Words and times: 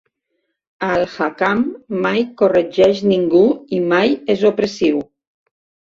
Al-Hakam 0.87 1.61
mai 2.07 2.25
corregeix 2.43 3.05
ningú 3.15 3.45
i 3.81 3.85
mai 3.95 4.21
és 4.39 4.51
opressiu. 4.55 5.03